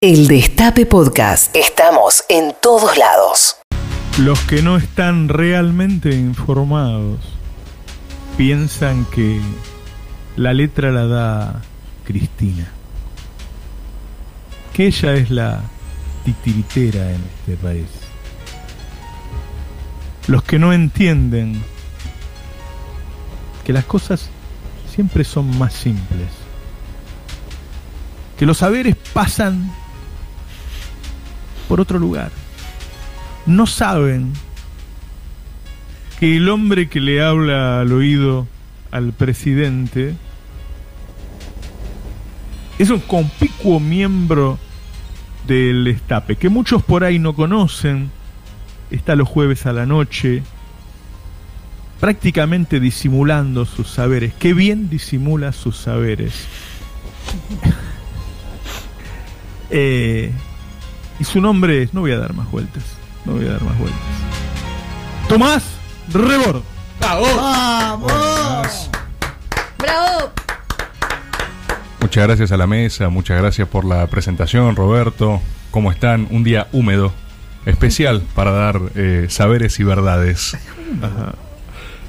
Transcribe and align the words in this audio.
El 0.00 0.28
Destape 0.28 0.86
Podcast. 0.86 1.56
Estamos 1.56 2.22
en 2.28 2.54
todos 2.62 2.96
lados. 2.96 3.56
Los 4.16 4.38
que 4.42 4.62
no 4.62 4.76
están 4.76 5.28
realmente 5.28 6.12
informados 6.12 7.18
piensan 8.36 9.04
que 9.06 9.40
la 10.36 10.54
letra 10.54 10.92
la 10.92 11.06
da 11.08 11.62
Cristina. 12.04 12.68
Que 14.72 14.86
ella 14.86 15.14
es 15.14 15.32
la 15.32 15.62
titiritera 16.24 17.10
en 17.10 17.20
este 17.40 17.56
país. 17.56 17.88
Los 20.28 20.44
que 20.44 20.60
no 20.60 20.72
entienden 20.72 21.60
que 23.64 23.72
las 23.72 23.84
cosas 23.84 24.30
siempre 24.94 25.24
son 25.24 25.58
más 25.58 25.72
simples. 25.72 26.28
Que 28.38 28.46
los 28.46 28.58
saberes 28.58 28.94
pasan 29.12 29.68
por 31.68 31.80
otro 31.80 31.98
lugar. 31.98 32.30
No 33.46 33.66
saben 33.66 34.32
que 36.18 36.36
el 36.36 36.48
hombre 36.48 36.88
que 36.88 37.00
le 37.00 37.22
habla 37.22 37.80
al 37.80 37.92
oído 37.92 38.46
al 38.90 39.12
presidente 39.12 40.14
es 42.78 42.90
un 42.90 43.00
conspicuo 43.00 43.80
miembro 43.80 44.58
del 45.46 45.86
estape, 45.86 46.36
que 46.36 46.48
muchos 46.48 46.82
por 46.82 47.04
ahí 47.04 47.18
no 47.18 47.34
conocen, 47.34 48.10
está 48.90 49.16
los 49.16 49.28
jueves 49.28 49.66
a 49.66 49.72
la 49.72 49.86
noche, 49.86 50.42
prácticamente 52.00 52.80
disimulando 52.80 53.64
sus 53.64 53.88
saberes. 53.88 54.32
Qué 54.38 54.54
bien 54.54 54.88
disimula 54.88 55.52
sus 55.52 55.76
saberes. 55.76 56.46
eh, 59.70 60.32
y 61.18 61.24
su 61.24 61.40
nombre 61.40 61.82
es, 61.82 61.94
no 61.94 62.00
voy 62.02 62.12
a 62.12 62.18
dar 62.18 62.32
más 62.34 62.50
vueltas, 62.50 62.82
no 63.24 63.32
voy 63.32 63.46
a 63.46 63.52
dar 63.52 63.62
más 63.62 63.78
vueltas. 63.78 64.00
Tomás 65.28 65.64
Rebord. 66.12 66.62
¡Vamos! 67.00 68.90
¡Bravo! 69.78 70.30
Muchas 72.00 72.26
gracias 72.26 72.52
a 72.52 72.56
la 72.56 72.66
mesa, 72.66 73.08
muchas 73.08 73.38
gracias 73.38 73.68
por 73.68 73.84
la 73.84 74.06
presentación, 74.06 74.74
Roberto. 74.76 75.40
¿Cómo 75.70 75.90
están? 75.92 76.26
Un 76.30 76.44
día 76.44 76.68
húmedo, 76.72 77.12
especial 77.66 78.22
para 78.34 78.52
dar 78.52 78.80
eh, 78.94 79.26
saberes 79.28 79.78
y 79.80 79.84
verdades. 79.84 80.56
Ajá. 81.02 81.34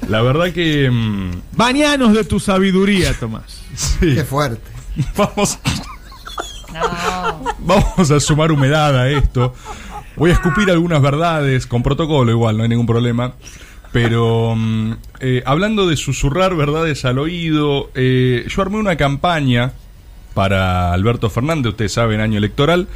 La 0.08 0.22
verdad 0.22 0.52
que 0.52 0.90
mm, 0.90 1.42
Bañanos 1.56 2.14
de 2.14 2.24
tu 2.24 2.40
sabiduría, 2.40 3.12
Tomás. 3.18 3.60
sí, 3.74 4.14
Qué 4.14 4.24
fuerte. 4.24 4.62
vamos, 5.16 5.58
No. 6.72 6.80
Vamos 7.58 8.10
a 8.10 8.20
sumar 8.20 8.52
humedad 8.52 8.98
a 8.98 9.08
esto. 9.10 9.54
Voy 10.16 10.30
a 10.30 10.34
escupir 10.34 10.70
algunas 10.70 11.00
verdades, 11.00 11.66
con 11.66 11.82
protocolo 11.82 12.30
igual, 12.30 12.56
no 12.56 12.62
hay 12.62 12.68
ningún 12.68 12.86
problema. 12.86 13.34
Pero 13.92 14.54
mm, 14.56 14.92
eh, 15.20 15.42
hablando 15.46 15.88
de 15.88 15.96
susurrar 15.96 16.54
verdades 16.54 17.04
al 17.04 17.18
oído, 17.18 17.90
eh, 17.94 18.46
yo 18.48 18.62
armé 18.62 18.76
una 18.76 18.96
campaña 18.96 19.72
para 20.34 20.92
Alberto 20.92 21.28
Fernández, 21.30 21.70
ustedes 21.70 21.92
saben, 21.92 22.20
año 22.20 22.38
electoral. 22.38 22.88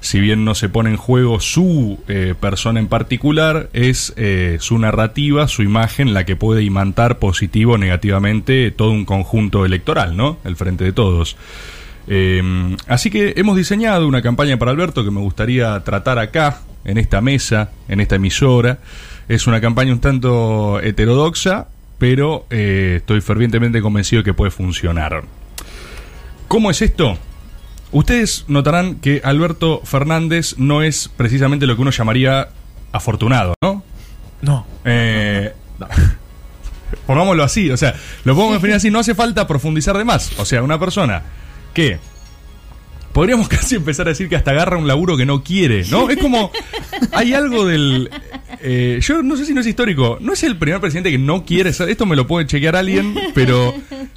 Si 0.00 0.20
bien 0.20 0.44
no 0.44 0.54
se 0.54 0.68
pone 0.68 0.90
en 0.90 0.96
juego 0.96 1.40
su 1.40 1.98
eh, 2.06 2.34
persona 2.38 2.78
en 2.78 2.86
particular, 2.86 3.70
es 3.72 4.12
eh, 4.16 4.58
su 4.60 4.78
narrativa, 4.78 5.48
su 5.48 5.62
imagen, 5.62 6.14
la 6.14 6.24
que 6.24 6.36
puede 6.36 6.62
imantar 6.62 7.18
positivo 7.18 7.72
o 7.72 7.78
negativamente 7.78 8.70
todo 8.70 8.90
un 8.90 9.04
conjunto 9.04 9.64
electoral, 9.64 10.16
¿no? 10.16 10.38
El 10.44 10.54
frente 10.56 10.84
de 10.84 10.92
todos. 10.92 11.36
Eh, 12.08 12.76
así 12.86 13.10
que 13.10 13.34
hemos 13.36 13.56
diseñado 13.56 14.06
una 14.06 14.22
campaña 14.22 14.58
para 14.58 14.70
Alberto 14.70 15.04
que 15.04 15.10
me 15.10 15.20
gustaría 15.20 15.82
tratar 15.84 16.18
acá, 16.18 16.60
en 16.86 16.98
esta 16.98 17.20
mesa, 17.20 17.70
en 17.88 18.00
esta 18.00 18.16
emisora. 18.16 18.78
Es 19.28 19.46
una 19.46 19.60
campaña 19.60 19.92
un 19.92 20.00
tanto 20.00 20.80
heterodoxa, 20.80 21.66
pero 21.98 22.46
eh, 22.48 22.96
estoy 22.98 23.20
fervientemente 23.20 23.82
convencido 23.82 24.22
que 24.22 24.32
puede 24.32 24.50
funcionar. 24.50 25.24
¿Cómo 26.48 26.70
es 26.70 26.80
esto? 26.80 27.18
Ustedes 27.90 28.44
notarán 28.48 28.96
que 28.96 29.20
Alberto 29.24 29.80
Fernández 29.84 30.56
no 30.58 30.82
es 30.82 31.10
precisamente 31.16 31.66
lo 31.66 31.74
que 31.74 31.82
uno 31.82 31.90
llamaría 31.90 32.48
afortunado, 32.92 33.54
¿no? 33.62 33.82
No. 34.42 34.66
Eh, 34.84 35.52
pongámoslo 37.06 37.42
así, 37.42 37.70
o 37.70 37.76
sea, 37.76 37.94
lo 38.24 38.34
podemos 38.34 38.54
definir 38.54 38.76
así, 38.76 38.90
no 38.90 39.00
hace 39.00 39.14
falta 39.14 39.46
profundizar 39.48 39.98
de 39.98 40.04
más. 40.04 40.38
O 40.38 40.44
sea, 40.44 40.62
una 40.62 40.78
persona 40.78 41.22
que 41.76 41.98
podríamos 43.12 43.48
casi 43.56 43.76
empezar 43.76 44.06
a 44.06 44.10
decir 44.10 44.28
que 44.28 44.36
hasta 44.36 44.50
agarra 44.50 44.76
un 44.76 44.86
laburo 44.88 45.16
que 45.16 45.24
no 45.26 45.42
quiere, 45.42 45.84
¿no? 45.90 46.10
Es 46.10 46.16
como, 46.18 46.50
hay 47.12 47.32
algo 47.34 47.64
del... 47.66 48.10
eh, 48.60 48.98
yo 49.02 49.22
no 49.22 49.36
sé 49.36 49.46
si 49.46 49.54
no 49.54 49.60
es 49.60 49.66
histórico, 49.66 50.18
no 50.20 50.32
es 50.32 50.42
el 50.42 50.56
primer 50.58 50.80
presidente 50.80 51.10
que 51.10 51.18
no 51.18 51.44
quiere 51.44 51.72
ser, 51.72 51.88
esto 51.88 52.04
me 52.06 52.14
lo 52.16 52.26
puede 52.26 52.46
chequear 52.46 52.76
alguien, 52.76 53.14
pero 53.34 53.74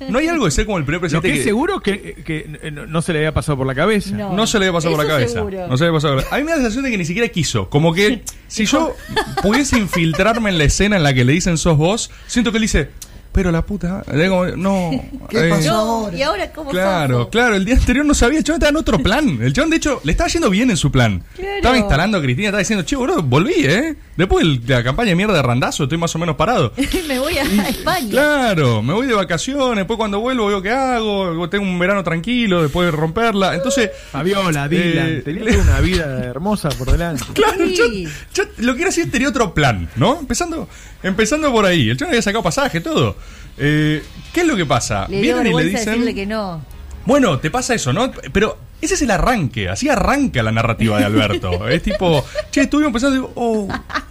no 0.09 0.19
hay 0.19 0.27
algo 0.27 0.45
de 0.45 0.51
ser 0.51 0.65
como 0.65 0.77
el 0.79 0.83
primer 0.85 0.99
presidente 0.99 1.29
que 1.29 1.33
que... 1.35 1.39
es 1.39 1.45
seguro 1.45 1.79
que, 1.79 2.15
que 2.25 2.71
no- 2.71 2.85
no 2.87 3.01
se 3.01 3.13
le 3.13 3.19
había 3.19 3.33
pasado 3.33 3.57
por 3.57 3.67
la 3.67 3.75
cabeza. 3.75 4.11
No. 4.15 4.33
No 4.33 4.47
se 4.47 4.59
le 4.59 4.65
había 4.65 4.73
pasado 4.73 4.95
por 4.95 5.05
la 5.05 5.09
cabeza. 5.09 5.33
seguro. 5.33 5.67
No 5.67 5.77
se 5.77 5.83
le 5.83 5.87
había 5.89 5.97
pasado 5.97 6.15
por 6.15 6.23
la- 6.25 6.35
A 6.35 6.37
mí 6.39 6.43
me 6.43 6.51
da 6.51 6.57
la 6.57 6.63
sensación 6.63 6.83
de 6.85 6.91
que 6.91 6.97
ni 6.97 7.05
siquiera 7.05 7.27
quiso. 7.29 7.69
Como 7.69 7.93
que 7.93 8.23
si 8.49 8.65
yo 8.65 8.95
pudiese 9.41 9.77
infiltrarme 9.77 10.49
en 10.49 10.57
la 10.57 10.65
escena 10.65 10.97
en 10.97 11.03
la 11.03 11.13
que 11.13 11.23
le 11.23 11.31
dicen 11.33 11.57
sos 11.57 11.77
vos, 11.77 12.11
siento 12.27 12.51
que 12.51 12.57
él 12.57 12.63
dice, 12.63 12.89
pero 13.31 13.51
la 13.51 13.61
puta. 13.61 14.03
digo, 14.13 14.47
no. 14.55 14.91
¿Qué 15.29 15.47
eh, 15.47 15.49
pasó? 15.49 15.71
No, 15.71 15.77
ahora? 15.77 16.17
¿y 16.17 16.21
ahora 16.21 16.51
cómo 16.51 16.69
Claro, 16.71 17.29
claro, 17.29 17.55
el 17.55 17.65
día 17.65 17.75
anterior 17.75 18.05
no 18.05 18.13
sabía, 18.13 18.39
el 18.39 18.43
chabón 18.43 18.57
estaba 18.57 18.69
en 18.69 18.77
otro 18.77 18.99
plan. 18.99 19.39
El 19.41 19.53
chabón, 19.53 19.69
de 19.69 19.77
hecho, 19.77 20.01
le 20.03 20.11
estaba 20.11 20.29
yendo 20.29 20.49
bien 20.49 20.69
en 20.69 20.77
su 20.77 20.91
plan. 20.91 21.23
Claro. 21.35 21.55
Estaba 21.55 21.77
instalando 21.77 22.17
a 22.17 22.21
Cristina, 22.21 22.47
estaba 22.49 22.59
diciendo, 22.59 22.85
che, 22.85 22.95
boludo, 22.95 23.21
volví, 23.21 23.53
¿eh? 23.57 23.95
Después 24.19 24.45
de 24.65 24.73
la 24.75 24.83
campaña 24.83 25.11
de 25.11 25.15
mierda 25.15 25.33
de 25.33 25.41
Randazo, 25.41 25.83
estoy 25.83 25.97
más 25.97 26.13
o 26.13 26.19
menos 26.19 26.35
parado. 26.35 26.73
Me 27.07 27.19
voy 27.19 27.37
a, 27.37 27.43
España. 27.69 28.09
Claro, 28.11 28.83
me 28.83 28.91
voy 28.93 29.07
de 29.07 29.13
vacaciones, 29.13 29.77
después 29.77 29.95
cuando 29.95 30.19
vuelvo 30.19 30.47
veo 30.47 30.61
qué 30.61 30.71
hago, 30.71 31.47
tengo 31.49 31.63
un 31.63 31.79
verano 31.79 32.03
tranquilo, 32.03 32.61
después 32.61 32.87
de 32.87 32.91
romperla. 32.91 33.55
Entonces, 33.55 33.89
Fabiola, 34.11 34.67
Dylan, 34.67 35.07
Eh, 35.07 35.21
tenía 35.23 35.45
toda 35.45 35.63
una 35.63 35.79
vida 35.79 36.23
hermosa 36.25 36.67
por 36.69 36.91
delante. 36.91 37.23
Claro, 37.33 37.65
Sí. 37.65 38.03
yo, 38.33 38.43
yo 38.43 38.49
lo 38.57 38.75
que 38.75 38.81
era 38.81 38.89
así 38.89 39.05
tenía 39.05 39.29
otro 39.29 39.53
plan, 39.53 39.89
¿no? 39.95 40.19
Empezando, 40.19 40.67
empezando 41.01 41.49
por 41.53 41.65
ahí. 41.65 41.89
El 41.89 41.95
chaval 41.95 42.11
había 42.11 42.21
sacado 42.21 42.43
pasaje, 42.43 42.81
todo. 42.81 43.15
Eh, 43.57 44.03
¿Qué 44.33 44.41
es 44.41 44.47
lo 44.47 44.57
que 44.57 44.65
pasa? 44.65 45.07
Le 45.07 45.21
Vienen 45.21 45.47
y 45.47 45.53
le 45.55 45.63
dicen. 45.63 45.85
decirle 45.85 46.13
que 46.13 46.25
no. 46.25 46.61
Bueno, 47.05 47.39
te 47.39 47.49
pasa 47.49 47.73
eso, 47.73 47.93
¿no? 47.93 48.11
Pero 48.33 48.57
ese 48.81 48.93
es 48.93 49.01
el 49.01 49.11
arranque, 49.11 49.69
así 49.69 49.89
arranca 49.89 50.41
la 50.43 50.51
narrativa 50.51 50.97
de 50.97 51.05
Alberto. 51.05 51.67
es 51.69 51.83
tipo, 51.83 52.25
che, 52.51 52.61
estuvimos 52.61 52.91
pensando, 52.91 53.15
digo, 53.15 53.31
oh. 53.35 53.67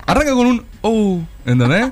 Arranca 0.06 0.32
con 0.32 0.46
un 0.46 0.64
oh, 0.82 1.20
¿entendés? 1.44 1.90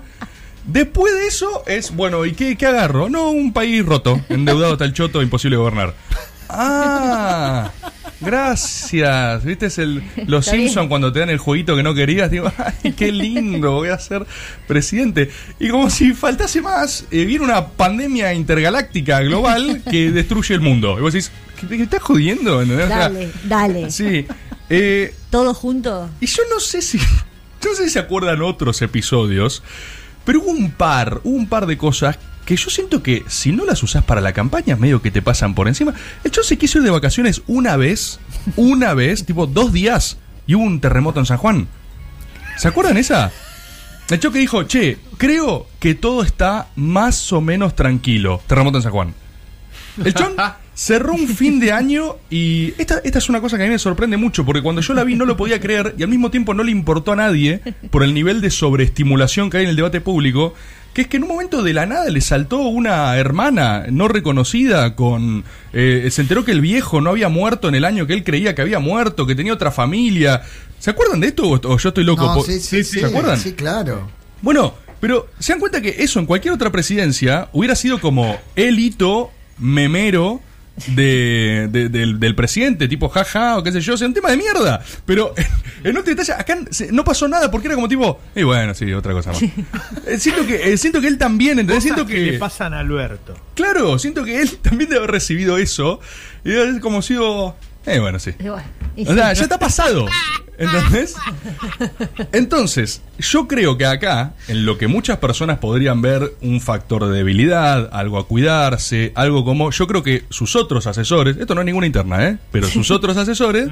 Después 0.65 1.15
de 1.15 1.27
eso 1.29 1.63
es, 1.67 1.95
bueno, 1.95 2.25
¿y 2.27 2.33
qué, 2.33 2.57
qué 2.57 2.67
agarro? 2.67 3.09
No, 3.09 3.31
un 3.31 3.53
país 3.53 3.85
roto, 3.85 4.21
endeudado 4.29 4.73
hasta 4.73 4.85
el 4.85 4.93
choto, 4.93 5.23
imposible 5.23 5.57
gobernar. 5.57 5.95
Ah, 6.49 7.71
gracias. 8.21 9.45
¿Viste? 9.45 9.67
Es 9.67 9.79
el, 9.79 10.03
los. 10.27 10.47
Simpsons 10.47 10.89
cuando 10.89 11.13
te 11.13 11.21
dan 11.21 11.31
el 11.31 11.39
jueguito 11.39 11.77
que 11.77 11.83
no 11.83 11.95
querías. 11.95 12.31
Digo, 12.31 12.53
ay, 12.59 12.93
qué 12.93 13.13
lindo, 13.13 13.73
voy 13.73 13.89
a 13.89 13.99
ser 13.99 14.27
presidente. 14.67 15.31
Y 15.59 15.69
como 15.69 15.91
si 15.91 16.15
faltase 16.15 16.63
más, 16.63 17.07
eh, 17.11 17.25
viene 17.25 17.45
una 17.45 17.69
pandemia 17.69 18.33
intergaláctica 18.35 19.21
global 19.21 19.83
que 19.91 20.11
destruye 20.11 20.55
el 20.55 20.61
mundo. 20.61 20.99
Y 20.99 21.03
vos 21.03 21.13
decís, 21.13 21.33
¿qué, 21.57 21.67
qué 21.67 21.83
estás 21.83 22.03
jodiendo? 22.03 22.63
¿Entendés? 22.63 22.87
O 22.87 22.89
sea, 22.89 22.99
Dale, 22.99 23.31
dale. 23.45 23.91
Sí. 23.91 24.27
Eh, 24.69 25.15
Todo 25.31 25.55
junto. 25.55 26.09
y 26.21 26.27
yo 26.27 26.43
no 26.53 26.61
sé 26.61 26.83
si. 26.83 26.99
Yo 26.99 27.05
no 27.71 27.75
sé 27.75 27.85
si 27.85 27.91
se 27.91 27.99
acuerdan 27.99 28.43
otros 28.43 28.83
episodios. 28.83 29.63
Pero 30.25 30.41
hubo 30.41 30.51
un 30.51 30.73
par, 30.73 31.21
hubo 31.23 31.37
un 31.37 31.49
par 31.49 31.67
de 31.67 31.79
cosas 31.79 32.19
que 32.45 32.57
yo 32.57 32.69
siento 32.71 33.03
que 33.03 33.25
si 33.29 33.53
no 33.53 33.65
las 33.65 33.83
usás 33.83 34.03
para 34.05 34.21
la 34.21 34.33
campaña, 34.33 34.77
medio 34.77 35.01
que 35.03 35.11
te 35.11 35.23
pasan 35.23 35.55
por 35.55 35.69
encima. 35.69 35.95
El 36.25 36.31
chon 36.31 36.45
se 36.45 36.59
quiso 36.59 36.79
ir 36.79 36.85
de 36.85 36.91
vacaciones 36.91 37.43
una 37.47 37.77
vez, 37.77 38.19
una 38.57 38.95
vez, 38.95 39.25
tipo 39.25 39.47
dos 39.47 39.73
días, 39.73 40.17
y 40.47 40.55
hubo 40.55 40.65
un 40.65 40.81
terremoto 40.81 41.21
en 41.21 41.27
San 41.27 41.39
Juan. 41.39 41.69
¿Se 42.57 42.69
acuerdan 42.69 42.97
esa? 42.97 43.31
El 44.09 44.21
que 44.21 44.31
dijo, 44.39 44.63
che, 44.65 44.99
creo 45.17 45.67
que 45.81 45.95
todo 45.97 46.23
está 46.23 46.69
más 46.77 47.33
o 47.33 47.41
menos 47.41 47.75
tranquilo. 47.75 48.41
Terremoto 48.47 48.79
en 48.79 48.83
San 48.83 48.93
Juan. 48.93 49.15
El 50.05 50.15
Chon 50.15 50.35
cerró 50.77 51.15
un 51.15 51.27
fin 51.27 51.59
de 51.59 51.73
año 51.73 52.17
y 52.29 52.75
esta, 52.77 53.01
esta 53.03 53.19
es 53.19 53.31
una 53.31 53.41
cosa 53.41 53.57
que 53.57 53.63
a 53.63 53.67
mí 53.67 53.73
me 53.73 53.79
sorprende 53.79 54.19
mucho 54.19 54.45
porque 54.45 54.61
cuando 54.61 54.83
yo 54.83 54.93
la 54.93 55.05
vi 55.05 55.17
no 55.17 55.25
lo 55.25 55.35
podía 55.35 55.59
creer 55.59 55.95
y 55.97 56.03
al 56.03 56.11
mismo 56.11 56.31
tiempo 56.31 56.53
no 56.53 56.63
le 56.63 56.71
importó 56.71 57.13
a 57.13 57.17
nadie 57.17 57.63
por 57.91 58.03
el 58.03 58.13
nivel 58.13 58.43
de 58.43 58.51
sobreestimulación 58.51 59.49
que 59.49 59.57
hay 59.57 59.65
en 59.65 59.71
el 59.71 59.77
debate 59.77 60.03
público, 60.03 60.53
que 60.93 61.03
es 61.03 61.09
que 61.09 61.17
en 61.17 61.23
un 61.23 61.31
momento 61.31 61.63
de 61.63 61.73
la 61.73 61.87
nada 61.87 62.11
le 62.11 62.21
saltó 62.21 62.59
una 62.59 63.17
hermana 63.17 63.87
no 63.91 64.07
reconocida 64.07 64.95
con... 64.95 65.45
eh, 65.73 66.09
se 66.11 66.21
enteró 66.21 66.45
que 66.45 66.53
el 66.53 66.61
viejo 66.61 67.01
no 67.01 67.09
había 67.09 67.31
muerto 67.31 67.69
en 67.69 67.75
el 67.75 67.87
año 67.87 68.07
que 68.07 68.13
él 68.13 68.23
creía 68.23 68.55
que 68.55 68.61
había 68.61 68.79
muerto, 68.79 69.27
que 69.27 69.35
tenía 69.35 69.55
otra 69.55 69.71
familia. 69.71 70.43
¿Se 70.79 70.91
acuerdan 70.91 71.21
de 71.21 71.29
esto 71.29 71.49
o, 71.49 71.79
yo 71.79 71.89
estoy 71.89 72.05
loco? 72.05 72.27
No, 72.27 72.43
sí, 72.43 72.61
sí, 72.61 72.85
sí. 72.85 73.01
¿Se 73.01 73.07
acuerdan? 73.07 73.41
Sí, 73.41 73.55
claro. 73.55 74.11
Bueno, 74.43 74.75
pero 75.01 75.29
se 75.39 75.53
dan 75.53 75.61
cuenta 75.61 75.81
que 75.81 75.97
eso 76.01 76.21
en 76.21 76.27
cualquier 76.27 76.53
otra 76.53 76.71
presidencia 76.71 77.49
hubiera 77.55 77.75
sido 77.75 77.99
como 77.99 78.39
el 78.57 78.79
hito 78.79 79.31
memero 79.59 80.43
de, 80.95 81.69
de- 81.71 81.89
del, 81.89 82.21
del 82.21 82.35
presidente, 82.35 82.89
tipo 82.89 83.09
jaja 83.09 83.57
o 83.59 83.63
qué 83.63 83.73
sé 83.73 83.81
yo, 83.81 83.95
o 83.95 83.97
sea, 83.97 84.07
un 84.07 84.15
tema 84.15 84.31
de 84.31 84.37
mierda. 84.37 84.83
Pero 85.05 85.35
en 85.85 85.97
otro 85.97 86.15
detalle, 86.15 86.33
acá 86.33 86.59
no 86.91 87.05
pasó 87.05 87.29
nada 87.29 87.51
porque 87.51 87.67
era 87.69 87.75
como 87.75 87.89
tipo, 87.89 88.21
y 88.35 88.43
bueno, 88.43 88.75
sí, 88.75 88.93
otra 88.93 89.13
cosa 89.13 89.33
más. 89.33 89.43
Eh, 89.43 90.19
siento, 90.19 90.47
que, 90.47 90.73
eh, 90.73 90.77
siento 90.79 91.01
que 91.01 91.09
él 91.09 91.19
también, 91.19 91.59
¿entendés? 91.59 91.83
Siento 91.85 92.07
que 92.07 92.15
que. 92.15 92.33
le 92.33 92.39
pasan 92.39 92.75
a 92.75 92.81
Alberto. 92.81 93.35
Claro, 93.55 93.99
siento 93.99 94.23
que 94.25 94.41
él 94.43 94.57
también 94.63 94.91
debe 94.91 94.99
haber 95.01 95.11
recibido 95.13 95.59
eso. 95.59 96.01
Y 96.45 96.51
debe 96.51 96.69
haber 96.69 96.81
como 96.81 97.03
sido. 97.03 97.57
Eh, 97.87 97.99
bueno, 97.99 98.19
sí. 98.19 98.33
Y 98.39 98.49
bueno, 98.49 98.65
y 98.97 99.07
O 99.09 99.15
sea, 99.15 99.31
sí. 99.35 99.39
ya 99.39 99.43
está 99.45 99.59
pasado. 99.59 100.07
¿Entendés? 100.59 101.15
Entonces, 102.33 103.03
yo 103.19 103.47
creo 103.47 103.77
que 103.77 103.87
acá, 103.87 104.33
en 104.49 104.65
lo 104.65 104.79
que 104.79 104.87
muchas 104.87 105.19
personas 105.19 105.59
podrían 105.59 106.01
ver 106.01 106.35
un 106.41 106.61
factor 106.61 107.07
de 107.07 107.17
debilidad, 107.17 107.91
algo 107.93 108.19
a 108.19 108.27
cuidarse, 108.27 109.13
algo 109.15 109.45
como. 109.45 109.71
Yo 109.71 109.87
creo 109.87 110.03
que 110.03 110.25
sus 110.31 110.57
otros 110.57 110.87
asesores, 110.87 111.37
esto 111.37 111.55
no 111.55 111.61
es 111.61 111.67
ninguna 111.67 111.87
interna, 111.87 112.27
¿eh? 112.27 112.39
Pero 112.53 112.69
sus 112.69 112.91
otros 112.93 113.17
asesores, 113.17 113.69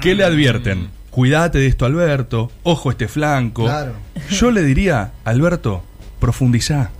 ¿qué 0.00 0.14
le 0.14 0.24
advierten? 0.24 0.88
Cuídate 1.10 1.58
de 1.58 1.66
esto, 1.66 1.84
Alberto. 1.84 2.50
Ojo 2.62 2.90
este 2.90 3.06
flanco. 3.06 3.64
Claro. 3.64 3.94
Yo 4.30 4.50
le 4.50 4.62
diría, 4.62 5.12
Alberto, 5.24 5.84
profundizá. 6.18 6.90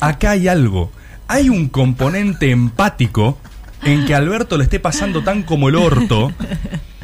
Acá 0.00 0.32
hay 0.32 0.48
algo. 0.48 0.92
Hay 1.28 1.48
un 1.48 1.68
componente 1.68 2.50
empático 2.50 3.38
en 3.82 4.04
que 4.04 4.14
Alberto 4.14 4.58
le 4.58 4.64
esté 4.64 4.80
pasando 4.80 5.24
tan 5.24 5.42
como 5.42 5.68
el 5.68 5.76
orto 5.76 6.30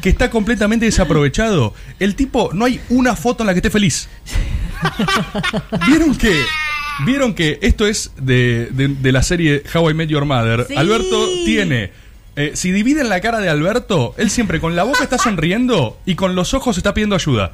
que 0.01 0.09
está 0.09 0.29
completamente 0.29 0.85
desaprovechado. 0.85 1.73
El 1.99 2.15
tipo, 2.15 2.51
no 2.53 2.65
hay 2.65 2.79
una 2.89 3.15
foto 3.15 3.43
en 3.43 3.47
la 3.47 3.53
que 3.53 3.59
esté 3.59 3.69
feliz. 3.69 4.07
¿Vieron 5.87 6.15
que? 6.15 6.43
¿Vieron 7.05 7.33
que 7.33 7.59
esto 7.61 7.87
es 7.87 8.11
de, 8.17 8.67
de- 8.71 8.89
de 8.89 9.11
la 9.11 9.23
serie 9.23 9.63
How 9.73 9.89
I 9.91 9.93
Met 9.93 10.09
Your 10.09 10.25
Mother? 10.25 10.65
Sí. 10.67 10.75
Alberto 10.75 11.25
tiene. 11.45 11.91
eh, 12.35 12.51
si 12.55 12.71
dividen 12.71 13.09
la 13.09 13.21
cara 13.21 13.39
de 13.39 13.49
Alberto, 13.49 14.13
él 14.17 14.29
siempre 14.29 14.59
con 14.59 14.75
la 14.75 14.83
boca 14.83 15.03
está 15.03 15.17
sonriendo 15.17 15.97
y 16.05 16.15
con 16.15 16.35
los 16.35 16.53
ojos 16.53 16.77
está 16.77 16.93
pidiendo 16.93 17.15
ayuda. 17.15 17.51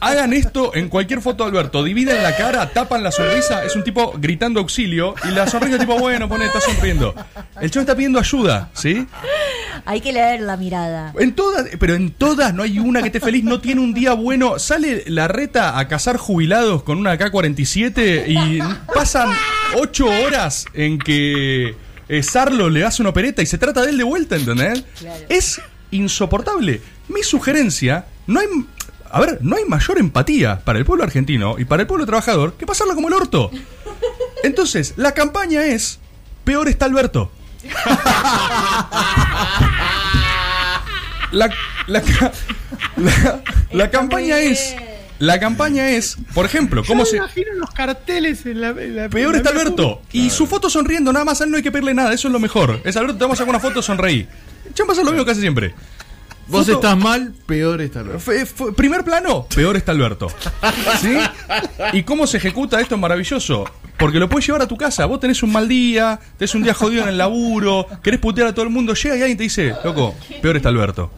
Hagan 0.00 0.32
esto 0.32 0.74
en 0.74 0.88
cualquier 0.88 1.20
foto 1.20 1.44
de 1.44 1.50
Alberto. 1.50 1.84
Dividen 1.84 2.24
la 2.24 2.36
cara, 2.36 2.68
tapan 2.72 3.04
la 3.04 3.12
sonrisa. 3.12 3.64
Es 3.64 3.76
un 3.76 3.84
tipo 3.84 4.12
gritando 4.18 4.58
auxilio. 4.58 5.14
Y 5.28 5.30
la 5.30 5.46
sonrisa, 5.46 5.78
tipo, 5.78 5.96
bueno, 5.96 6.28
pone, 6.28 6.46
está 6.46 6.60
sonriendo. 6.60 7.14
El 7.60 7.70
chavo 7.70 7.82
está 7.82 7.94
pidiendo 7.94 8.18
ayuda, 8.18 8.68
¿sí? 8.74 9.06
Hay 9.84 10.00
que 10.00 10.12
leer 10.12 10.40
la 10.40 10.56
mirada. 10.56 11.12
En 11.18 11.34
todas, 11.34 11.66
pero 11.78 11.94
en 11.94 12.10
todas 12.10 12.54
no 12.54 12.62
hay 12.62 12.78
una 12.78 13.00
que 13.00 13.08
esté 13.08 13.20
feliz, 13.20 13.42
no 13.44 13.60
tiene 13.60 13.80
un 13.80 13.94
día 13.94 14.12
bueno. 14.12 14.58
Sale 14.58 15.04
la 15.06 15.28
reta 15.28 15.78
a 15.78 15.88
cazar 15.88 16.16
jubilados 16.16 16.82
con 16.82 16.98
una 16.98 17.18
K-47 17.18 18.24
y 18.28 18.58
pasan 18.94 19.30
ocho 19.74 20.06
horas 20.06 20.66
en 20.74 20.98
que 20.98 21.74
eh, 22.08 22.22
Sarlo 22.22 22.70
le 22.70 22.84
hace 22.84 23.02
una 23.02 23.10
opereta 23.10 23.42
y 23.42 23.46
se 23.46 23.58
trata 23.58 23.82
de 23.82 23.90
él 23.90 23.98
de 23.98 24.04
vuelta, 24.04 24.36
¿entendés? 24.36 24.84
Claro. 24.98 25.24
Es 25.28 25.60
insoportable. 25.90 26.80
Mi 27.08 27.22
sugerencia, 27.22 28.06
no 28.26 28.40
hay... 28.40 28.46
A 29.10 29.20
ver, 29.20 29.40
no 29.42 29.56
hay 29.56 29.66
mayor 29.66 29.98
empatía 29.98 30.60
para 30.64 30.78
el 30.78 30.86
pueblo 30.86 31.04
argentino 31.04 31.58
y 31.58 31.66
para 31.66 31.82
el 31.82 31.86
pueblo 31.86 32.06
trabajador 32.06 32.54
que 32.54 32.64
pasarlo 32.64 32.94
como 32.94 33.08
el 33.08 33.14
orto. 33.14 33.50
Entonces, 34.42 34.94
la 34.96 35.12
campaña 35.12 35.66
es, 35.66 35.98
peor 36.44 36.68
está 36.68 36.86
Alberto. 36.86 37.30
La, 41.32 41.48
la, 41.86 42.02
la- 42.96 43.42
la 43.72 43.90
campaña 43.90 44.38
es. 44.38 44.76
La 45.18 45.38
campaña 45.38 45.88
es, 45.90 46.16
por 46.34 46.44
ejemplo, 46.44 46.82
¿cómo 46.84 47.04
se. 47.04 47.12
me 47.12 47.18
imagino 47.18 47.54
los 47.54 47.70
carteles 47.70 48.44
en 48.44 48.60
la. 48.60 48.70
en 48.70 48.96
la- 48.96 49.08
Peor 49.08 49.34
en 49.34 49.40
está 49.40 49.52
la- 49.54 49.60
Alberto. 49.62 50.02
Y 50.12 50.30
su 50.30 50.46
foto 50.46 50.68
sonriendo, 50.68 51.12
nada 51.12 51.24
más, 51.24 51.40
a 51.40 51.44
él 51.44 51.50
no 51.50 51.56
hay 51.56 51.62
que 51.62 51.70
pedirle 51.70 51.94
nada, 51.94 52.12
eso 52.12 52.28
es 52.28 52.32
lo 52.32 52.40
mejor. 52.40 52.80
Es 52.84 52.96
Alberto, 52.96 53.18
te 53.18 53.24
vamos 53.24 53.38
a 53.38 53.42
sacar 53.42 53.50
una 53.50 53.60
foto, 53.60 53.80
sonreí. 53.82 54.26
Ya 54.74 54.84
pasa 54.84 55.02
lo 55.04 55.10
mismo 55.10 55.24
que 55.24 55.30
hace 55.30 55.40
siempre. 55.40 55.74
Vos 56.48 56.66
Foto- 56.66 56.72
estás 56.78 56.96
mal, 56.98 57.32
peor 57.46 57.80
está 57.80 58.00
Alberto. 58.00 58.74
Primer 58.74 59.04
plano, 59.04 59.46
peor 59.54 59.76
está 59.76 59.92
Alberto. 59.92 60.26
¿Sí? 61.00 61.16
¿Y 61.92 62.02
cómo 62.02 62.26
se 62.26 62.36
ejecuta 62.38 62.80
esto? 62.80 62.94
Es 62.96 63.00
maravilloso. 63.00 63.64
Porque 63.98 64.18
lo 64.18 64.28
puedes 64.28 64.46
llevar 64.46 64.62
a 64.62 64.66
tu 64.68 64.76
casa. 64.76 65.06
Vos 65.06 65.20
tenés 65.20 65.42
un 65.42 65.52
mal 65.52 65.68
día, 65.68 66.18
tenés 66.36 66.54
un 66.54 66.62
día 66.64 66.74
jodido 66.74 67.04
en 67.04 67.08
el 67.10 67.18
laburo, 67.18 67.86
querés 68.02 68.18
putear 68.20 68.48
a 68.48 68.52
todo 68.54 68.64
el 68.64 68.70
mundo, 68.70 68.94
llega 68.94 69.16
y 69.16 69.20
alguien 69.20 69.36
te 69.38 69.44
dice, 69.44 69.74
loco, 69.84 70.14
peor 70.42 70.56
está 70.56 70.68
Alberto. 70.70 71.10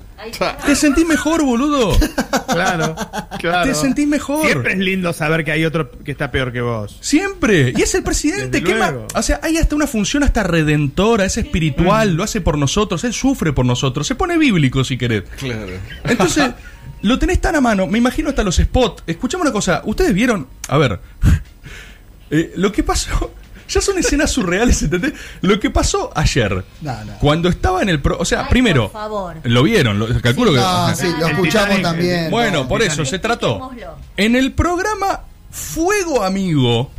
¿Te 0.66 0.76
sentís 0.76 1.06
mejor, 1.06 1.42
boludo? 1.44 1.96
Claro, 2.54 2.94
claro. 3.40 3.68
¿Te 3.68 3.74
sentís 3.74 4.06
mejor? 4.06 4.46
Siempre 4.46 4.74
es 4.74 4.78
lindo 4.78 5.12
saber 5.12 5.44
que 5.44 5.50
hay 5.50 5.64
otro 5.64 5.90
que 5.90 6.12
está 6.12 6.30
peor 6.30 6.52
que 6.52 6.60
vos. 6.60 6.96
Siempre. 7.00 7.72
Y 7.76 7.82
es 7.82 7.92
el 7.96 8.04
presidente. 8.04 8.60
Luego. 8.60 9.08
O 9.12 9.22
sea, 9.22 9.40
hay 9.42 9.56
hasta 9.56 9.74
una 9.74 9.88
función 9.88 10.22
hasta 10.22 10.44
redentora, 10.44 11.24
es 11.24 11.36
espiritual, 11.36 12.14
lo 12.14 12.22
hace 12.22 12.40
por 12.40 12.56
nosotros, 12.56 13.02
él 13.02 13.12
sufre 13.12 13.52
por 13.52 13.66
nosotros. 13.66 14.06
Se 14.06 14.14
pone 14.14 14.38
bíblico 14.38 14.84
si 14.84 14.96
querés. 14.96 15.24
Claro. 15.36 15.72
Entonces, 16.04 16.52
lo 17.02 17.18
tenés 17.18 17.40
tan 17.40 17.56
a 17.56 17.60
mano. 17.60 17.88
Me 17.88 17.98
imagino 17.98 18.28
hasta 18.28 18.44
los 18.44 18.56
spots. 18.56 19.02
Escuchame 19.08 19.42
una 19.42 19.52
cosa. 19.52 19.82
¿Ustedes 19.84 20.14
vieron? 20.14 20.46
A 20.68 20.78
ver. 20.78 21.00
eh, 22.30 22.52
lo 22.56 22.70
que 22.70 22.84
pasó. 22.84 23.32
Ya 23.74 23.80
son 23.80 23.98
escenas 23.98 24.30
surreales, 24.30 24.80
¿entendés? 24.82 25.14
Lo 25.40 25.58
que 25.58 25.68
pasó 25.68 26.12
ayer. 26.14 26.64
No, 26.80 27.04
no. 27.04 27.12
Cuando 27.18 27.48
estaba 27.48 27.82
en 27.82 27.88
el. 27.88 28.00
Pro, 28.00 28.16
o 28.20 28.24
sea, 28.24 28.42
Ay, 28.42 28.46
primero. 28.50 28.84
por 28.84 28.92
favor. 29.00 29.36
Lo 29.42 29.62
vieron, 29.64 29.98
lo, 29.98 30.06
calculo 30.20 30.52
que. 30.52 30.58
No, 30.58 30.94
sí, 30.94 31.08
lo 31.18 31.26
escuchamos 31.26 31.68
Titanic, 31.76 31.82
también. 31.82 32.30
Bueno, 32.30 32.62
no. 32.62 32.68
por 32.68 32.82
eso 32.82 33.04
se 33.04 33.18
trató. 33.18 33.72
En 34.16 34.36
el 34.36 34.52
programa 34.52 35.22
Fuego 35.50 36.22
Amigo. 36.22 36.82
O 36.82 36.90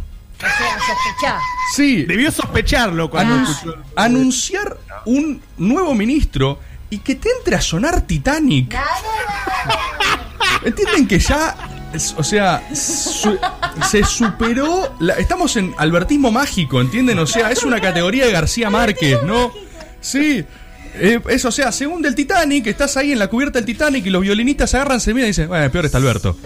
sea. 1.21 1.39
Sí, 1.73 2.03
Debió 2.03 2.29
sospecharlo 2.31 3.09
cuando 3.09 3.35
anun- 3.35 3.49
escuchó. 3.49 3.75
anunciar 3.95 4.77
un 5.05 5.41
nuevo 5.57 5.95
ministro 5.95 6.59
y 6.89 6.97
que 6.99 7.15
te 7.15 7.29
entre 7.37 7.55
a 7.55 7.61
sonar 7.61 8.01
Titanic. 8.01 8.73
No, 8.73 8.79
no, 8.79 9.73
no. 10.61 10.67
¿Entienden 10.67 11.07
que 11.07 11.19
ya, 11.19 11.55
o 12.17 12.23
sea, 12.23 12.61
su- 12.73 13.37
se 13.89 14.03
superó, 14.03 14.95
la- 14.99 15.13
estamos 15.15 15.55
en 15.57 15.73
albertismo 15.77 16.31
mágico, 16.31 16.81
¿entienden? 16.81 17.19
O 17.19 17.27
sea, 17.27 17.51
es 17.51 17.63
una 17.63 17.79
categoría 17.81 18.25
de 18.25 18.31
García 18.31 18.69
Márquez, 18.69 19.21
¿no? 19.23 19.51
Sí. 20.01 20.43
eh, 20.97 21.19
es, 21.29 21.43
o 21.45 21.51
sea, 21.51 21.71
según 21.71 22.01
del 22.01 22.15
Titanic, 22.15 22.67
estás 22.67 22.95
ahí 22.97 23.11
en 23.11 23.19
la 23.19 23.27
cubierta 23.27 23.59
del 23.59 23.65
Titanic 23.65 24.05
y 24.05 24.09
los 24.09 24.21
violinistas 24.21 24.69
se 24.71 24.77
agarran, 24.77 24.99
se 25.01 25.13
miran 25.13 25.27
y 25.27 25.29
dicen, 25.31 25.47
bueno, 25.47 25.69
peor 25.71 25.85
está 25.85 25.97
Alberto. 25.97 26.37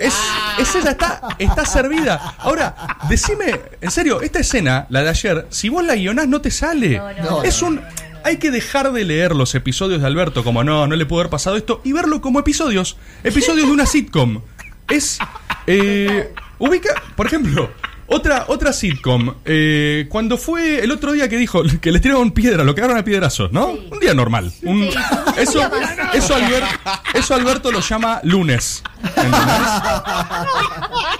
Es, 0.00 0.14
esa 0.58 0.90
está, 0.90 1.20
está 1.38 1.64
servida. 1.64 2.34
Ahora, 2.38 2.74
decime, 3.08 3.60
en 3.80 3.90
serio, 3.90 4.20
esta 4.20 4.40
escena, 4.40 4.86
la 4.90 5.02
de 5.02 5.08
ayer, 5.08 5.46
si 5.50 5.68
vos 5.70 5.82
la 5.84 5.94
guionás 5.94 6.28
no 6.28 6.40
te 6.40 6.50
sale. 6.50 6.98
No, 6.98 7.12
no, 7.30 7.42
es 7.42 7.62
un. 7.62 7.80
Hay 8.26 8.38
que 8.38 8.50
dejar 8.50 8.90
de 8.90 9.04
leer 9.04 9.36
los 9.36 9.54
episodios 9.54 10.00
de 10.00 10.06
Alberto 10.08 10.42
como 10.42 10.64
no, 10.64 10.88
no 10.88 10.96
le 10.96 11.06
pudo 11.06 11.20
haber 11.20 11.30
pasado 11.30 11.56
esto 11.56 11.80
y 11.84 11.92
verlo 11.92 12.20
como 12.20 12.40
episodios. 12.40 12.96
Episodios 13.22 13.68
de 13.68 13.72
una 13.72 13.86
sitcom. 13.86 14.42
Es. 14.88 15.20
Eh, 15.68 16.34
ubica, 16.58 17.00
por 17.14 17.26
ejemplo, 17.26 17.70
otra, 18.08 18.44
otra 18.48 18.72
sitcom. 18.72 19.34
eh, 19.44 20.06
cuando 20.08 20.38
fue 20.38 20.82
el 20.84 20.90
otro 20.92 21.12
día 21.12 21.28
que 21.28 21.36
dijo 21.36 21.62
que 21.80 21.90
les 21.92 22.00
tiraron 22.02 22.30
piedra, 22.32 22.64
lo 22.64 22.74
quedaron 22.74 22.96
a 22.96 23.04
piedrazos, 23.04 23.52
¿no? 23.52 23.72
Sí. 23.72 23.88
Un 23.90 24.00
día 24.00 24.14
normal. 24.14 24.52
Un- 24.62 24.88
Sí, 24.90 24.96
un 25.36 25.38
eso, 25.42 25.58
día 25.58 25.70
eso, 26.14 26.34
Albert- 26.34 26.66
eso 27.14 27.34
Alberto 27.34 27.70
lo 27.72 27.80
llama 27.80 28.20
lunes. 28.22 28.82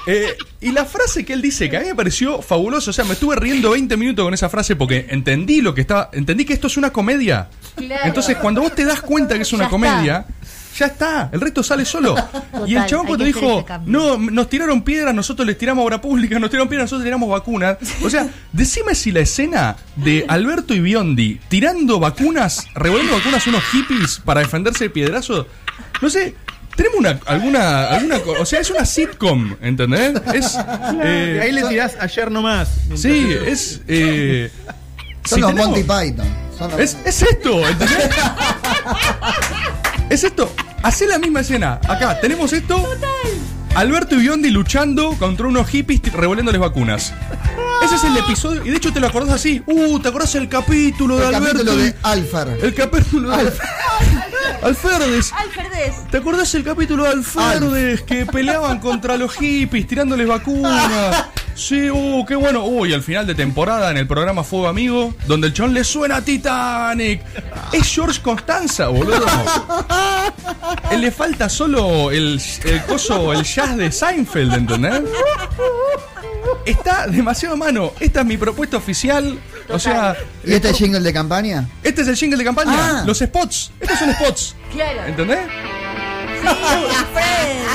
Eh, 0.07 0.37
y 0.61 0.71
la 0.73 0.85
frase 0.85 1.25
que 1.25 1.33
él 1.33 1.43
dice, 1.43 1.69
que 1.69 1.77
a 1.77 1.81
mí 1.81 1.87
me 1.87 1.95
pareció 1.95 2.41
fabuloso, 2.41 2.91
o 2.91 2.93
sea, 2.93 3.05
me 3.05 3.15
estuve 3.15 3.35
riendo 3.37 3.71
20 3.71 3.97
minutos 3.97 4.25
con 4.25 4.33
esa 4.35 4.49
frase 4.49 4.77
porque 4.77 5.07
entendí 5.11 5.61
lo 5.61 5.75
que 5.75 5.81
estaba, 5.81 6.11
entendí 6.13 6.45
que 6.45 6.53
esto 6.53 6.69
es 6.69 6.77
una 6.77 6.91
comedia. 6.93 7.49
Claro. 7.75 8.03
Entonces, 8.05 8.37
cuando 8.37 8.61
vos 8.63 8.75
te 8.75 8.85
das 8.85 9.03
cuenta 9.03 9.35
que 9.35 9.43
es 9.43 9.53
una 9.53 9.65
Ya 9.65 9.71
comedia, 9.71 10.27
ya 10.79 10.87
está, 10.87 11.31
el 11.33 11.41
resto 11.41 11.63
sale 11.63 11.85
solo. 11.85 12.15
y 12.67 12.75
el 12.77 12.87
chabón 12.87 13.07
cuando 13.07 13.25
dijo, 13.25 13.65
cambio. 13.65 13.99
no, 13.99 14.19
nos 14.31 14.49
tiraron 14.49 14.83
piedras, 14.83 15.15
nosotros 15.15 15.47
les 15.47 15.59
tiramos 15.59 15.85
obra 15.85 16.01
pública, 16.01 16.39
nos 16.39 16.51
tiraron 16.51 16.69
piedras, 16.69 16.85
nosotros 16.87 17.05
tiramos 17.05 17.29
vacunas. 17.29 17.79
O 18.03 18.11
sea, 18.11 18.29
decime 18.53 18.95
si 18.95 19.13
la 19.13 19.21
escena 19.21 19.77
de 19.97 20.25
Alberto 20.29 20.75
y 20.75 20.81
Biondi 20.81 21.41
tirando 21.49 21.99
vacunas, 22.01 22.67
revolviendo 22.75 23.17
vacunas 23.17 23.47
a 23.47 23.51
unos 23.51 23.63
hippies 23.65 24.21
para 24.25 24.41
defenderse 24.41 24.85
de 24.85 24.91
piedrazos, 24.91 25.47
no 26.03 26.11
sé, 26.11 26.35
tenemos 26.77 26.99
una, 26.99 27.19
alguna, 27.27 27.87
alguna, 27.89 28.17
o 28.39 28.45
sea, 28.45 28.61
es 28.61 28.71
una 28.71 28.85
sitcom, 28.85 29.57
¿entendés? 29.63 30.13
Es, 30.35 30.59
eh, 31.03 31.41
ahí 31.43 31.53
le 31.53 31.63
tirás 31.65 31.97
ayer 31.99 32.31
nomás. 32.31 32.69
sí, 32.95 33.29
es, 33.47 33.81
eh, 33.89 34.51
Son 35.25 35.37
si 35.37 35.41
los 35.41 35.51
tenemos- 35.55 35.71
Monty 35.71 35.83
Python. 35.83 36.27
Son 36.59 36.71
los- 36.71 36.81
es, 36.81 36.97
es 37.05 37.23
esto, 37.23 37.67
¿entendés? 37.67 38.11
es 40.11 40.25
esto. 40.25 40.51
Hacé 40.87 41.09
la 41.09 41.19
misma 41.19 41.41
escena. 41.41 41.81
Acá 41.89 42.21
tenemos 42.21 42.53
esto. 42.53 42.81
Alberto 43.75 44.15
y 44.15 44.19
Biondi 44.19 44.51
luchando 44.51 45.17
contra 45.19 45.49
unos 45.49 45.67
hippies 45.67 46.01
revolviéndoles 46.13 46.61
vacunas. 46.61 47.13
Ese 47.83 47.97
es 47.97 48.05
el 48.05 48.17
episodio. 48.17 48.65
Y 48.65 48.71
de 48.71 48.77
hecho 48.77 48.93
te 48.93 49.01
lo 49.01 49.09
acordás 49.09 49.35
así. 49.35 49.61
Uh, 49.67 49.99
¿te 49.99 50.11
acordás 50.11 50.37
el 50.37 50.49
capítulo 50.49 51.17
de 51.17 51.27
el 51.29 51.35
Alberto? 51.35 51.59
capítulo 51.59 51.77
de 51.83 51.95
Alfer. 52.05 52.59
El 52.63 52.75
capítulo 52.77 53.31
de 53.37 53.37
Alferdes. 54.63 55.33
Alferdes. 55.33 56.09
¿Te 56.09 56.19
acordás 56.19 56.55
el 56.55 56.63
capítulo 56.63 57.03
de 57.03 57.11
Alferdes 57.11 58.03
que 58.03 58.25
peleaban 58.25 58.79
contra 58.79 59.17
los 59.17 59.35
hippies 59.35 59.89
tirándoles 59.89 60.29
vacunas? 60.29 61.25
Sí, 61.57 61.91
uh, 61.91 62.25
qué 62.27 62.35
bueno. 62.37 62.65
Uy, 62.67 62.93
al 62.93 63.03
final 63.03 63.27
de 63.27 63.35
temporada 63.35 63.91
en 63.91 63.97
el 63.97 64.07
programa 64.07 64.45
Fuego 64.45 64.69
Amigo, 64.69 65.15
donde 65.27 65.47
el 65.49 65.55
chon 65.55 65.73
le 65.73 65.85
suena 65.85 66.17
a 66.17 66.21
Titanic. 66.23 67.23
Es 67.73 67.89
George 67.93 68.21
Constanza, 68.21 68.89
boludo. 68.89 69.25
Él 70.91 71.01
le 71.01 71.11
falta 71.11 71.49
solo 71.49 72.11
el, 72.11 72.41
el 72.65 72.83
coso, 72.85 73.33
el 73.33 73.43
jazz 73.43 73.75
de 73.77 73.91
Seinfeld, 73.91 74.53
¿entendés? 74.55 75.01
Está 76.67 77.07
demasiado 77.07 77.57
mano. 77.57 77.93
Esta 78.01 78.21
es 78.21 78.27
mi 78.27 78.37
propuesta 78.37 78.77
oficial. 78.77 79.39
O 79.71 79.79
sea, 79.79 80.15
¿Y 80.45 80.53
este 80.53 80.71
es 80.71 80.77
jingle 80.77 81.01
de 81.01 81.13
campaña? 81.13 81.67
este 81.83 82.03
es 82.03 82.09
el 82.09 82.17
jingle 82.17 82.37
de 82.37 82.45
campaña. 82.45 82.73
Ah. 82.77 83.03
Los 83.07 83.19
spots. 83.19 83.73
Estos 83.81 83.99
son 83.99 84.13
spots. 84.13 84.55
Claro. 84.73 85.05
¿Entendés? 85.07 85.41
Sí, 86.43 86.49
Fred. 87.15 87.66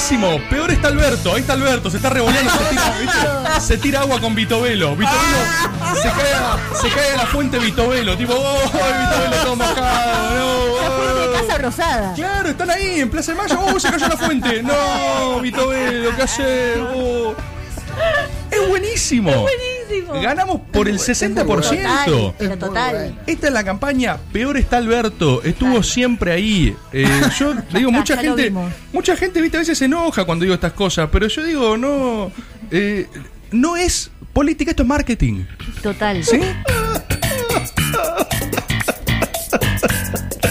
Es 0.00 0.08
buenísimo. 0.08 0.48
Peor 0.48 0.70
está 0.70 0.88
Alberto. 0.88 1.34
Ahí 1.34 1.40
está 1.40 1.52
Alberto. 1.52 1.90
Se 1.90 1.98
está 1.98 2.08
revolviendo. 2.10 2.50
Se 2.50 2.64
tira, 2.64 2.98
¿viste? 2.98 3.60
Se 3.60 3.78
tira 3.78 4.00
agua 4.00 4.20
con 4.20 4.34
Vitovelo. 4.34 4.96
Vitovelo 4.96 5.38
se 5.94 6.08
cae, 6.08 6.32
a, 6.34 6.58
se 6.80 6.88
cae 6.88 7.12
a 7.12 7.16
la 7.18 7.26
fuente 7.26 7.58
Vitovelo. 7.58 8.16
Tipo, 8.16 8.32
oh, 8.34 8.62
Vitovelo 8.62 9.36
todo 9.42 9.56
mojado. 9.56 10.34
No, 10.34 10.82
La 10.82 10.90
fuente 10.90 11.20
de 11.20 11.28
oh. 11.28 11.32
Casa 11.32 11.58
Rosada. 11.58 12.14
Claro, 12.14 12.48
están 12.48 12.70
ahí 12.70 13.00
en 13.00 13.10
Plaza 13.10 13.32
de 13.32 13.38
Mayo. 13.38 13.60
Oh, 13.60 13.78
se 13.78 13.90
cayó 13.90 14.08
la 14.08 14.16
fuente. 14.16 14.62
No, 14.62 15.40
Vitovelo, 15.40 16.16
¿qué 16.16 16.22
hacer? 16.22 16.80
Oh. 16.94 17.34
Es 18.50 18.68
buenísimo. 18.68 19.30
Buenísimo. 19.30 19.69
Ganamos 20.22 20.60
por 20.72 20.88
el 20.88 20.98
60%. 20.98 22.58
Total, 22.58 22.94
pero. 22.94 23.22
Esta 23.26 23.46
es 23.46 23.52
la 23.52 23.64
campaña 23.64 24.18
Peor 24.32 24.56
está 24.56 24.76
Alberto. 24.78 25.42
Estuvo 25.42 25.82
siempre 25.82 26.32
ahí. 26.32 26.76
Eh, 26.92 27.06
yo 27.38 27.54
le 27.54 27.78
digo, 27.78 27.90
mucha 27.90 28.16
ya 28.16 28.22
gente, 28.22 28.52
mucha 28.92 29.16
gente, 29.16 29.40
viste, 29.40 29.56
a 29.56 29.60
veces 29.60 29.78
se 29.78 29.86
enoja 29.86 30.24
cuando 30.24 30.44
digo 30.44 30.54
estas 30.54 30.72
cosas, 30.72 31.08
pero 31.10 31.26
yo 31.28 31.44
digo, 31.44 31.76
no, 31.76 32.30
eh, 32.70 33.06
no 33.50 33.76
es 33.76 34.10
política, 34.32 34.70
esto 34.70 34.82
es 34.82 34.88
marketing. 34.88 35.44
Total. 35.82 36.24
¿Sí? 36.24 36.40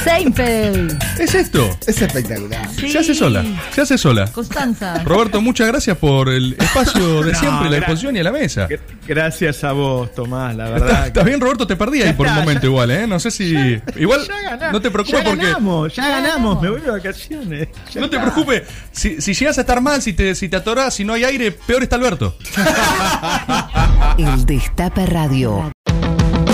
Seinfeld. 0.10 0.98
Es 1.20 1.36
esto. 1.36 1.70
Es 1.86 2.02
espectacular. 2.02 2.68
Sí. 2.76 2.90
Se 2.90 2.98
hace 3.00 3.14
sola. 3.14 3.44
Se 3.74 3.82
hace 3.82 3.98
sola. 3.98 4.28
Constanza. 4.32 5.04
Roberto, 5.04 5.40
muchas 5.40 5.68
gracias 5.68 5.96
por 5.98 6.30
el 6.30 6.54
espacio 6.58 7.22
de 7.24 7.32
No, 7.34 7.40
siempre, 7.40 7.70
la 7.70 7.78
exposición 7.78 8.16
y 8.18 8.20
a 8.20 8.24
la 8.24 8.32
mesa. 8.32 8.68
Gr- 8.68 8.80
Gracias 9.08 9.64
a 9.64 9.72
vos, 9.72 10.14
Tomás, 10.14 10.56
la 10.56 10.70
verdad. 10.70 10.90
Está, 10.90 11.08
está 11.08 11.24
bien, 11.24 11.40
Roberto, 11.40 11.68
te 11.68 11.76
perdí 11.76 12.02
ahí 12.02 12.14
por 12.14 12.26
un 12.28 12.34
momento 12.36 12.62
ya- 12.64 12.68
igual, 12.68 12.92
¿eh? 12.92 13.06
No 13.08 13.20
sé 13.20 13.30
si... 13.32 13.54
Igual, 13.96 14.22
Ya 14.28 14.42
ganamos. 14.42 14.74
no 14.74 14.82
te 14.82 14.90
preocupes 14.92 15.20
ya 15.24 15.30
porque... 15.30 15.46
ganamos, 15.46 15.96
ya 15.96 16.10
ganamos, 16.10 16.62
me 16.62 16.70
voy 16.70 16.82
de 16.82 16.92
vacaciones. 16.92 17.68
Ya 17.94 18.02
No 18.02 18.10
te 18.10 18.20
preocupes, 18.20 18.64
si, 18.92 19.22
si 19.22 19.34
llegas 19.34 19.58
a 19.58 19.62
estar 19.62 19.80
mal, 19.82 20.02
si 20.02 20.14
te, 20.14 20.34
si 20.36 20.50
te 20.50 20.58
atorás, 20.58 20.94
si 20.96 21.06
no 21.06 21.14
hay 21.14 21.24
aire, 21.24 21.52
peor 21.52 21.84
está 21.84 21.96
Alberto. 21.98 22.36
El 24.18 24.46
Destape 24.46 25.06
Radio. 25.06 25.72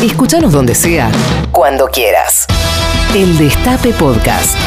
Escúchanos 0.01 0.51
donde 0.51 0.75
sea, 0.75 1.09
cuando 1.51 1.87
quieras. 1.87 2.45
El 3.13 3.37
Destape 3.37 3.93
Podcast. 3.93 4.57